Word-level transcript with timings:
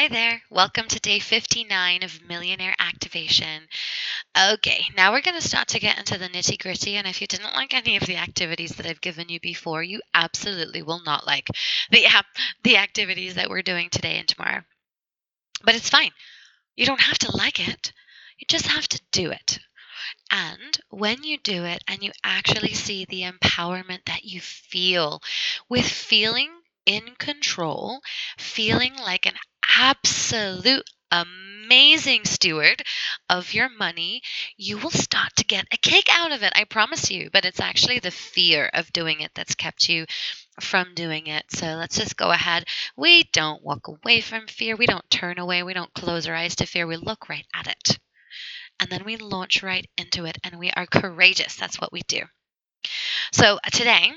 Hi 0.00 0.08
there. 0.08 0.40
Welcome 0.48 0.88
to 0.88 0.98
day 0.98 1.18
59 1.18 2.02
of 2.02 2.26
Millionaire 2.26 2.74
Activation. 2.78 3.64
Okay, 4.34 4.86
now 4.96 5.12
we're 5.12 5.20
going 5.20 5.38
to 5.38 5.46
start 5.46 5.68
to 5.68 5.78
get 5.78 5.98
into 5.98 6.16
the 6.16 6.30
nitty 6.30 6.58
gritty. 6.58 6.96
And 6.96 7.06
if 7.06 7.20
you 7.20 7.26
didn't 7.26 7.52
like 7.52 7.74
any 7.74 7.98
of 7.98 8.06
the 8.06 8.16
activities 8.16 8.70
that 8.76 8.86
I've 8.86 9.02
given 9.02 9.28
you 9.28 9.38
before, 9.40 9.82
you 9.82 10.00
absolutely 10.14 10.80
will 10.80 11.02
not 11.04 11.26
like 11.26 11.48
the, 11.90 12.06
the 12.62 12.78
activities 12.78 13.34
that 13.34 13.50
we're 13.50 13.60
doing 13.60 13.90
today 13.90 14.16
and 14.16 14.26
tomorrow. 14.26 14.62
But 15.64 15.74
it's 15.74 15.90
fine. 15.90 16.12
You 16.76 16.86
don't 16.86 17.02
have 17.02 17.18
to 17.18 17.36
like 17.36 17.68
it, 17.68 17.92
you 18.38 18.46
just 18.48 18.68
have 18.68 18.88
to 18.88 19.00
do 19.12 19.30
it. 19.30 19.58
And 20.30 20.80
when 20.88 21.24
you 21.24 21.36
do 21.36 21.66
it 21.66 21.84
and 21.86 22.02
you 22.02 22.12
actually 22.24 22.72
see 22.72 23.04
the 23.04 23.24
empowerment 23.24 24.06
that 24.06 24.24
you 24.24 24.40
feel 24.40 25.20
with 25.68 25.84
feeling 25.84 26.48
in 26.86 27.14
control, 27.18 28.00
feeling 28.38 28.96
like 28.96 29.26
an 29.26 29.34
absolute 29.78 30.88
amazing 31.12 32.24
steward 32.24 32.82
of 33.28 33.52
your 33.54 33.68
money, 33.68 34.22
you 34.56 34.78
will 34.78 34.90
start 34.90 35.34
to 35.36 35.44
get 35.44 35.66
a 35.72 35.76
kick 35.76 36.06
out 36.10 36.32
of 36.32 36.42
it. 36.42 36.52
I 36.56 36.64
promise 36.64 37.10
you. 37.10 37.30
But 37.32 37.44
it's 37.44 37.60
actually 37.60 37.98
the 37.98 38.10
fear 38.10 38.70
of 38.74 38.92
doing 38.92 39.20
it 39.20 39.32
that's 39.34 39.54
kept 39.54 39.88
you 39.88 40.06
from 40.60 40.94
doing 40.94 41.26
it. 41.26 41.44
So 41.50 41.66
let's 41.74 41.96
just 41.98 42.16
go 42.16 42.30
ahead. 42.30 42.66
We 42.96 43.24
don't 43.32 43.62
walk 43.64 43.88
away 43.88 44.20
from 44.20 44.46
fear. 44.46 44.76
We 44.76 44.86
don't 44.86 45.08
turn 45.10 45.38
away. 45.38 45.62
We 45.62 45.74
don't 45.74 45.94
close 45.94 46.26
our 46.28 46.34
eyes 46.34 46.56
to 46.56 46.66
fear. 46.66 46.86
We 46.86 46.96
look 46.96 47.28
right 47.28 47.46
at 47.54 47.66
it. 47.66 47.98
And 48.80 48.90
then 48.90 49.04
we 49.04 49.16
launch 49.16 49.62
right 49.62 49.88
into 49.98 50.26
it 50.26 50.38
and 50.44 50.58
we 50.58 50.70
are 50.72 50.86
courageous. 50.86 51.56
That's 51.56 51.80
what 51.80 51.92
we 51.92 52.02
do. 52.08 52.22
So 53.32 53.58
uh, 53.64 53.70
today, 53.70 54.12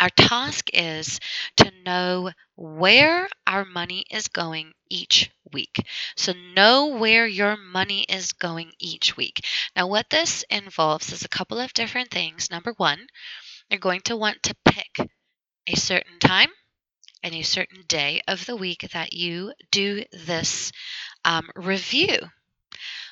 our 0.00 0.10
task 0.10 0.70
is 0.72 1.18
to 1.56 1.70
know 1.84 2.30
where 2.58 3.28
our 3.46 3.64
money 3.64 4.04
is 4.10 4.26
going 4.26 4.72
each 4.90 5.30
week. 5.52 5.86
So, 6.16 6.32
know 6.32 6.86
where 6.86 7.24
your 7.24 7.56
money 7.56 8.02
is 8.08 8.32
going 8.32 8.72
each 8.80 9.16
week. 9.16 9.46
Now, 9.76 9.86
what 9.86 10.10
this 10.10 10.44
involves 10.50 11.12
is 11.12 11.24
a 11.24 11.28
couple 11.28 11.60
of 11.60 11.72
different 11.72 12.10
things. 12.10 12.50
Number 12.50 12.74
one, 12.76 13.06
you're 13.70 13.78
going 13.78 14.00
to 14.02 14.16
want 14.16 14.42
to 14.42 14.56
pick 14.64 15.08
a 15.68 15.76
certain 15.76 16.18
time 16.18 16.48
and 17.22 17.32
a 17.32 17.42
certain 17.42 17.84
day 17.86 18.22
of 18.26 18.44
the 18.44 18.56
week 18.56 18.88
that 18.92 19.12
you 19.12 19.52
do 19.70 20.02
this 20.12 20.72
um, 21.24 21.48
review 21.54 22.18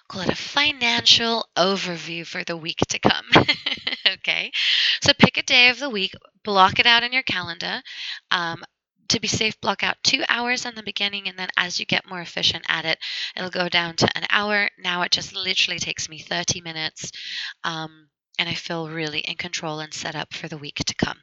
call 0.09 0.23
it 0.23 0.29
a 0.29 0.37
financial 0.37 1.49
overview 1.57 2.25
for 2.25 2.45
the 2.45 2.57
week 2.57 2.79
to 2.89 2.99
come. 2.99 3.27
okay, 4.07 4.53
so 5.01 5.13
pick 5.19 5.37
a 5.37 5.43
day 5.43 5.69
of 5.69 5.81
the 5.81 5.91
week, 5.91 6.15
block 6.45 6.79
it 6.79 6.87
out 6.87 7.03
in 7.03 7.13
your 7.13 7.25
calendar. 7.25 7.83
Um, 8.31 8.63
to 9.09 9.21
be 9.21 9.29
safe, 9.29 9.61
block 9.61 9.83
out 9.83 9.97
two 10.03 10.23
hours 10.29 10.67
in 10.67 10.75
the 10.75 10.83
beginning, 10.83 11.29
and 11.29 11.39
then 11.39 11.49
as 11.57 11.79
you 11.79 11.87
get 11.87 12.09
more 12.09 12.21
efficient 12.21 12.65
at 12.69 12.85
it, 12.85 12.99
it'll 13.37 13.51
go 13.51 13.69
down 13.69 13.97
to 13.97 14.17
an 14.17 14.25
hour. 14.31 14.71
Now 14.79 15.03
it 15.03 15.13
just 15.13 15.35
literally 15.35 15.79
takes 15.79 16.09
me 16.09 16.19
30 16.19 16.61
minutes. 16.61 17.13
Um, 17.65 18.09
and 18.39 18.49
I 18.49 18.55
feel 18.55 18.89
really 18.89 19.21
in 19.21 19.37
control 19.37 19.81
and 19.81 19.95
set 19.95 20.15
up 20.15 20.35
for 20.35 20.49
the 20.49 20.59
week 20.59 20.77
to 20.77 20.95
come. 20.95 21.19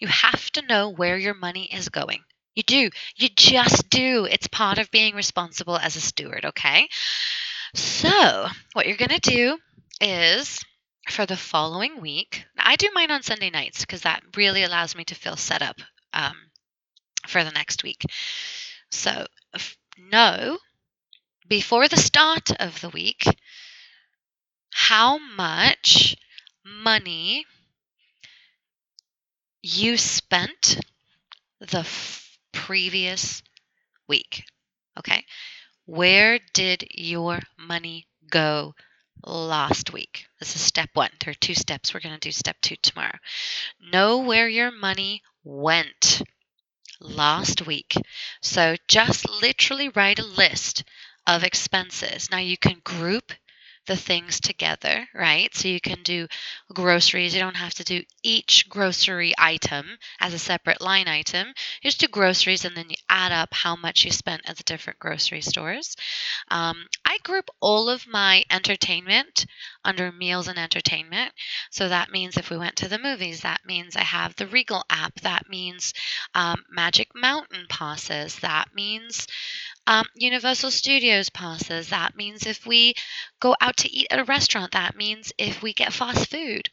You 0.00 0.08
have 0.08 0.50
to 0.52 0.66
know 0.66 0.90
where 0.90 1.16
your 1.16 1.34
money 1.34 1.68
is 1.72 1.88
going. 1.88 2.22
You 2.54 2.62
do. 2.62 2.90
You 3.16 3.28
just 3.36 3.88
do. 3.90 4.26
It's 4.28 4.48
part 4.48 4.78
of 4.78 4.90
being 4.90 5.14
responsible 5.14 5.76
as 5.76 5.94
a 5.94 6.00
steward, 6.00 6.44
okay? 6.46 6.88
So, 7.74 8.46
what 8.72 8.86
you're 8.86 8.96
going 8.96 9.20
to 9.20 9.30
do 9.30 9.58
is 10.00 10.58
for 11.10 11.26
the 11.26 11.36
following 11.36 12.00
week, 12.00 12.44
I 12.58 12.76
do 12.76 12.90
mine 12.94 13.10
on 13.10 13.22
Sunday 13.22 13.50
nights 13.50 13.80
because 13.80 14.02
that 14.02 14.22
really 14.36 14.64
allows 14.64 14.96
me 14.96 15.04
to 15.04 15.14
feel 15.14 15.36
set 15.36 15.62
up 15.62 15.76
um, 16.12 16.34
for 17.28 17.44
the 17.44 17.50
next 17.50 17.82
week. 17.82 18.02
So, 18.90 19.26
know 19.98 20.58
before 21.48 21.88
the 21.88 21.96
start 21.96 22.50
of 22.60 22.80
the 22.80 22.88
week 22.88 23.24
how 24.72 25.18
much 25.18 26.16
money 26.64 27.44
you 29.62 29.96
spent 29.96 30.78
the 31.60 31.80
f- 31.80 32.38
previous 32.52 33.42
week. 34.08 34.44
Okay. 34.98 35.24
Where 35.86 36.38
did 36.52 36.84
your 36.94 37.40
money 37.58 38.06
go 38.30 38.74
last 39.24 39.92
week? 39.92 40.26
This 40.38 40.56
is 40.56 40.62
step 40.62 40.90
one. 40.94 41.10
There 41.20 41.30
are 41.30 41.34
two 41.34 41.54
steps. 41.54 41.92
We're 41.94 42.00
going 42.00 42.14
to 42.14 42.20
do 42.20 42.32
step 42.32 42.56
two 42.60 42.76
tomorrow. 42.76 43.18
Know 43.92 44.18
where 44.18 44.48
your 44.48 44.70
money 44.70 45.22
went 45.42 46.22
last 47.08 47.66
week. 47.66 47.94
So 48.40 48.76
just 48.88 49.28
literally 49.28 49.88
write 49.90 50.18
a 50.18 50.24
list 50.26 50.84
of 51.26 51.44
expenses. 51.44 52.30
Now 52.30 52.38
you 52.38 52.56
can 52.56 52.80
group 52.84 53.32
the 53.86 53.96
things 53.96 54.40
together, 54.40 55.08
right? 55.14 55.54
So 55.54 55.68
you 55.68 55.80
can 55.80 56.02
do 56.02 56.26
groceries. 56.72 57.34
You 57.34 57.40
don't 57.40 57.56
have 57.56 57.74
to 57.74 57.84
do 57.84 58.02
each 58.22 58.68
grocery 58.68 59.34
item 59.38 59.86
as 60.20 60.34
a 60.34 60.38
separate 60.38 60.80
line 60.80 61.08
item. 61.08 61.48
You 61.82 61.88
just 61.90 62.00
do 62.00 62.08
groceries 62.08 62.64
and 62.64 62.76
then 62.76 62.90
you 62.90 62.96
add 63.08 63.32
up 63.32 63.50
how 63.52 63.76
much 63.76 64.04
you 64.04 64.10
spent 64.10 64.42
at 64.48 64.56
the 64.56 64.64
different 64.64 64.98
grocery 64.98 65.40
stores. 65.40 65.96
Um, 66.48 66.86
I 67.04 67.18
group 67.22 67.48
all 67.60 67.88
of 67.88 68.06
my 68.06 68.44
entertainment 68.50 69.46
under 69.84 70.10
meals 70.12 70.48
and 70.48 70.58
entertainment. 70.58 71.32
So 71.70 71.88
that 71.88 72.10
means 72.10 72.36
if 72.36 72.50
we 72.50 72.56
went 72.58 72.76
to 72.76 72.88
the 72.88 72.98
movies, 72.98 73.42
that 73.42 73.64
means 73.66 73.96
I 73.96 74.02
have 74.02 74.34
the 74.36 74.46
Regal 74.46 74.84
app. 74.90 75.20
That 75.20 75.48
means 75.48 75.92
um, 76.34 76.64
Magic 76.70 77.08
Mountain 77.14 77.66
passes. 77.68 78.38
That 78.40 78.74
means 78.74 79.26
um, 79.86 80.06
Universal 80.14 80.70
Studios 80.72 81.30
passes. 81.30 81.90
That 81.90 82.16
means 82.16 82.46
if 82.46 82.66
we 82.66 82.94
go 83.40 83.54
out 83.60 83.76
to 83.78 83.92
eat 83.92 84.08
at 84.10 84.18
a 84.18 84.24
restaurant, 84.24 84.72
that 84.72 84.96
means 84.96 85.32
if 85.38 85.62
we 85.62 85.72
get 85.72 85.92
fast 85.92 86.30
food. 86.30 86.68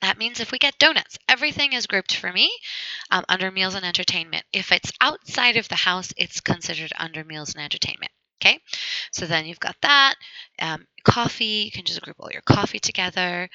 That 0.00 0.18
means 0.18 0.40
if 0.40 0.52
we 0.52 0.58
get 0.58 0.78
donuts, 0.78 1.18
everything 1.28 1.72
is 1.72 1.86
grouped 1.86 2.14
for 2.16 2.30
me 2.30 2.52
um, 3.10 3.24
under 3.28 3.50
meals 3.50 3.74
and 3.74 3.86
entertainment. 3.86 4.44
If 4.52 4.70
it's 4.70 4.92
outside 5.00 5.56
of 5.56 5.68
the 5.68 5.76
house, 5.76 6.12
it's 6.16 6.40
considered 6.40 6.92
under 6.98 7.24
meals 7.24 7.54
and 7.54 7.64
entertainment. 7.64 8.12
Okay, 8.42 8.60
so 9.10 9.24
then 9.24 9.46
you've 9.46 9.60
got 9.60 9.76
that. 9.80 10.16
Um, 10.58 10.86
coffee, 11.04 11.64
you 11.64 11.70
can 11.70 11.86
just 11.86 12.02
group 12.02 12.16
all 12.18 12.30
your 12.30 12.42
coffee 12.42 12.80
together. 12.80 13.48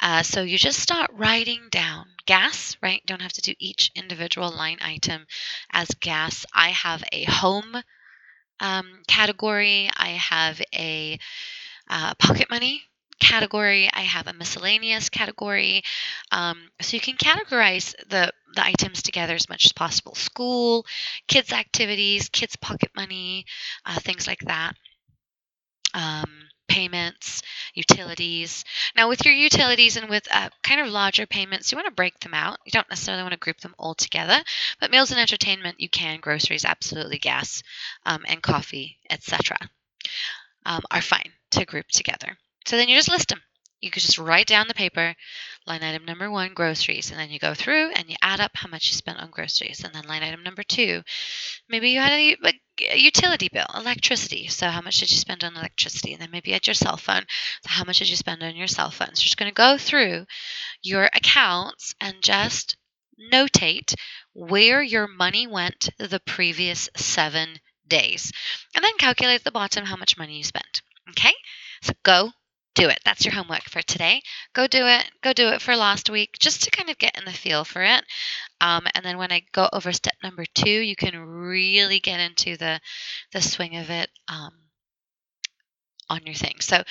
Uh, 0.00 0.22
so 0.22 0.42
you 0.42 0.58
just 0.58 0.80
start 0.80 1.10
writing 1.14 1.68
down 1.70 2.04
gas, 2.26 2.76
right? 2.82 3.00
Don't 3.06 3.22
have 3.22 3.32
to 3.34 3.40
do 3.40 3.54
each 3.58 3.90
individual 3.94 4.50
line 4.50 4.78
item 4.82 5.26
as 5.72 5.88
gas. 6.00 6.44
I 6.52 6.70
have 6.70 7.02
a 7.12 7.24
home 7.24 7.76
um, 8.60 9.02
category, 9.06 9.88
I 9.96 10.10
have 10.10 10.60
a 10.74 11.18
uh, 11.88 12.14
pocket 12.14 12.50
money 12.50 12.82
category, 13.18 13.88
I 13.92 14.00
have 14.00 14.26
a 14.26 14.32
miscellaneous 14.32 15.08
category. 15.08 15.82
Um, 16.32 16.58
so 16.80 16.96
you 16.96 17.00
can 17.00 17.16
categorize 17.16 17.94
the, 18.08 18.32
the 18.54 18.64
items 18.64 19.02
together 19.02 19.34
as 19.34 19.48
much 19.48 19.64
as 19.64 19.72
possible 19.72 20.14
school, 20.14 20.86
kids' 21.28 21.52
activities, 21.52 22.28
kids' 22.28 22.56
pocket 22.56 22.90
money, 22.94 23.46
uh, 23.84 23.98
things 24.00 24.26
like 24.26 24.40
that. 24.40 24.74
Um, 25.94 26.48
payments, 26.68 27.42
utilities. 27.74 28.64
Now, 28.96 29.08
with 29.08 29.24
your 29.24 29.32
utilities 29.32 29.96
and 29.96 30.10
with 30.10 30.26
uh, 30.30 30.50
kind 30.62 30.80
of 30.80 30.88
larger 30.88 31.24
payments, 31.24 31.70
you 31.70 31.76
want 31.76 31.86
to 31.86 31.94
break 31.94 32.18
them 32.20 32.34
out. 32.34 32.58
You 32.66 32.72
don't 32.72 32.90
necessarily 32.90 33.22
want 33.22 33.32
to 33.32 33.38
group 33.38 33.60
them 33.60 33.74
all 33.78 33.94
together, 33.94 34.42
but 34.80 34.90
meals 34.90 35.10
and 35.10 35.20
entertainment, 35.20 35.80
you 35.80 35.88
can. 35.88 36.20
Groceries, 36.20 36.64
absolutely. 36.64 37.18
Gas 37.18 37.62
um, 38.04 38.24
and 38.28 38.42
coffee, 38.42 38.98
etc., 39.08 39.56
um, 40.66 40.82
are 40.90 41.00
fine 41.00 41.32
to 41.56 41.66
group 41.66 41.88
together. 41.88 42.36
So 42.66 42.76
then 42.76 42.88
you 42.88 42.96
just 42.96 43.10
list 43.10 43.28
them. 43.28 43.40
You 43.80 43.90
could 43.90 44.02
just 44.02 44.18
write 44.18 44.46
down 44.46 44.68
the 44.68 44.74
paper, 44.74 45.14
line 45.66 45.82
item 45.82 46.06
number 46.06 46.30
one, 46.30 46.54
groceries, 46.54 47.10
and 47.10 47.20
then 47.20 47.30
you 47.30 47.38
go 47.38 47.52
through 47.52 47.90
and 47.90 48.08
you 48.08 48.16
add 48.22 48.40
up 48.40 48.52
how 48.54 48.68
much 48.68 48.88
you 48.88 48.94
spent 48.94 49.18
on 49.18 49.30
groceries. 49.30 49.84
And 49.84 49.94
then 49.94 50.08
line 50.08 50.22
item 50.22 50.42
number 50.42 50.62
two, 50.62 51.02
maybe 51.68 51.90
you 51.90 52.00
had 52.00 52.12
a, 52.12 52.36
a 52.90 52.96
utility 52.96 53.50
bill, 53.52 53.66
electricity. 53.74 54.48
So 54.48 54.68
how 54.68 54.80
much 54.80 54.98
did 55.00 55.10
you 55.10 55.18
spend 55.18 55.44
on 55.44 55.56
electricity? 55.56 56.14
And 56.14 56.22
then 56.22 56.30
maybe 56.30 56.54
at 56.54 56.66
your 56.66 56.74
cell 56.74 56.96
phone, 56.96 57.26
so 57.62 57.68
how 57.68 57.84
much 57.84 57.98
did 57.98 58.08
you 58.08 58.16
spend 58.16 58.42
on 58.42 58.56
your 58.56 58.66
cell 58.66 58.90
phone? 58.90 59.14
So 59.14 59.20
you're 59.20 59.26
just 59.26 59.36
going 59.36 59.50
to 59.50 59.54
go 59.54 59.76
through 59.76 60.24
your 60.82 61.04
accounts 61.04 61.94
and 62.00 62.16
just 62.22 62.76
notate 63.32 63.94
where 64.32 64.82
your 64.82 65.06
money 65.06 65.46
went 65.46 65.90
the 65.98 66.20
previous 66.26 66.88
seven 66.96 67.60
days. 67.86 68.32
And 68.74 68.82
then 68.82 68.96
calculate 68.98 69.40
at 69.40 69.44
the 69.44 69.52
bottom 69.52 69.84
how 69.84 69.96
much 69.96 70.18
money 70.18 70.38
you 70.38 70.44
spent. 70.44 70.82
Okay? 71.10 71.32
So 71.82 71.92
go 72.02 72.32
do 72.74 72.88
it. 72.88 72.98
That's 73.04 73.24
your 73.24 73.34
homework 73.34 73.64
for 73.64 73.82
today. 73.82 74.22
Go 74.52 74.66
do 74.66 74.86
it. 74.86 75.10
Go 75.22 75.32
do 75.32 75.48
it 75.48 75.62
for 75.62 75.74
last 75.76 76.10
week 76.10 76.36
just 76.38 76.64
to 76.64 76.70
kind 76.70 76.90
of 76.90 76.98
get 76.98 77.16
in 77.18 77.24
the 77.24 77.32
feel 77.32 77.64
for 77.64 77.82
it. 77.82 78.04
Um, 78.60 78.86
and 78.94 79.04
then 79.04 79.18
when 79.18 79.32
I 79.32 79.42
go 79.52 79.68
over 79.72 79.92
step 79.92 80.14
number 80.22 80.44
two, 80.54 80.70
you 80.70 80.94
can 80.94 81.18
really 81.18 82.00
get 82.00 82.20
into 82.20 82.56
the 82.56 82.80
the 83.32 83.40
swing 83.40 83.76
of 83.76 83.90
it 83.90 84.10
um, 84.28 84.52
on 86.08 86.20
your 86.26 86.34
thing. 86.34 86.60
So 86.60 86.82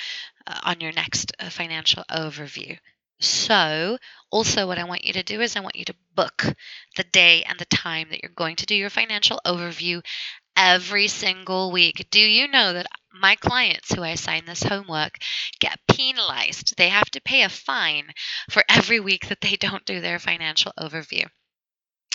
uh, 0.46 0.60
on 0.64 0.80
your 0.80 0.92
next 0.92 1.32
uh, 1.38 1.50
financial 1.50 2.04
overview. 2.10 2.78
So, 3.18 3.96
also, 4.30 4.66
what 4.66 4.78
I 4.78 4.84
want 4.84 5.04
you 5.04 5.14
to 5.14 5.22
do 5.22 5.40
is 5.40 5.56
I 5.56 5.60
want 5.60 5.76
you 5.76 5.86
to 5.86 5.94
book 6.14 6.44
the 6.96 7.04
day 7.04 7.44
and 7.44 7.58
the 7.58 7.64
time 7.64 8.08
that 8.10 8.22
you're 8.22 8.30
going 8.30 8.56
to 8.56 8.66
do 8.66 8.74
your 8.74 8.90
financial 8.90 9.40
overview 9.46 10.02
every 10.56 11.08
single 11.08 11.70
week. 11.70 12.08
Do 12.10 12.20
you 12.20 12.48
know 12.48 12.72
that 12.72 12.86
my 13.12 13.36
clients 13.36 13.92
who 13.92 14.02
I 14.02 14.10
assign 14.10 14.44
this 14.46 14.62
homework 14.62 15.18
get 15.60 15.78
penalized? 15.88 16.76
They 16.76 16.88
have 16.88 17.10
to 17.10 17.20
pay 17.20 17.42
a 17.42 17.48
fine 17.48 18.12
for 18.50 18.64
every 18.68 19.00
week 19.00 19.28
that 19.28 19.40
they 19.40 19.56
don't 19.56 19.84
do 19.84 20.00
their 20.00 20.18
financial 20.18 20.72
overview. 20.78 21.26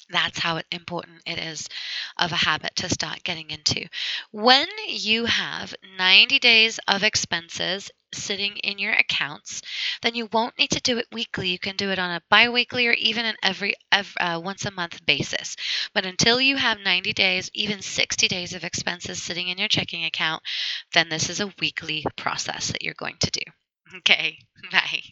That's 0.10 0.40
how 0.40 0.62
important 0.72 1.22
it 1.26 1.40
is 1.40 1.70
of 2.18 2.32
a 2.34 2.36
habit 2.36 2.76
to 2.78 2.90
start 2.90 3.24
getting 3.24 3.50
into. 3.50 3.88
When 4.32 4.68
you 4.88 5.26
have 5.26 5.74
90 6.02 6.40
days 6.40 6.80
of 6.88 7.04
expenses 7.04 7.92
sitting 8.12 8.58
in 8.58 8.80
your 8.80 8.92
accounts, 8.92 9.62
then 10.02 10.16
you 10.16 10.28
won't 10.34 10.58
need 10.58 10.72
to 10.72 10.82
do 10.82 10.98
it 10.98 11.06
weekly. 11.12 11.50
You 11.50 11.60
can 11.60 11.76
do 11.76 11.92
it 11.92 12.00
on 12.00 12.10
a 12.10 12.24
bi-weekly 12.28 12.88
or 12.88 12.94
even 12.94 13.24
an 13.24 13.36
every, 13.44 13.76
every 13.92 14.20
uh, 14.20 14.42
once 14.44 14.66
a 14.66 14.72
month 14.72 15.06
basis. 15.06 15.56
But 15.94 16.08
until 16.08 16.42
you 16.42 16.56
have 16.56 16.80
90 16.80 17.14
days, 17.14 17.52
even 17.54 17.84
60 17.84 18.28
days 18.28 18.56
of 18.56 18.64
expenses 18.64 19.22
sitting 19.22 19.50
in 19.50 19.60
your 19.60 19.68
checking 19.68 20.04
account, 20.04 20.42
then 20.94 21.08
this 21.10 21.30
is 21.30 21.40
a 21.40 21.54
weekly 21.60 22.04
process 22.18 22.72
that 22.72 22.82
you're 22.82 22.96
going 22.96 23.18
to 23.20 23.30
do. 23.30 23.42
Okay, 23.98 24.40
bye. 24.72 25.04